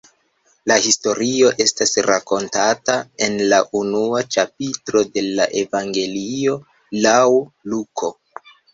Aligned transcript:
Lia 0.69 0.77
historio 0.85 1.51
estas 1.65 1.93
rakontata 2.07 2.97
en 3.27 3.37
la 3.53 3.61
unua 3.83 4.25
ĉapitro 4.39 5.07
de 5.15 5.27
la 5.29 5.49
Evangelio 5.65 6.61
laŭ 7.07 7.19
Luko. 7.43 8.15